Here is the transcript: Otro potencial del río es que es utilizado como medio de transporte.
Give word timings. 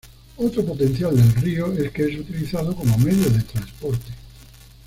Otro 0.37 0.65
potencial 0.65 1.15
del 1.15 1.31
río 1.43 1.71
es 1.73 1.91
que 1.91 2.05
es 2.05 2.19
utilizado 2.21 2.75
como 2.75 2.97
medio 2.97 3.29
de 3.29 3.43
transporte. 3.43 4.11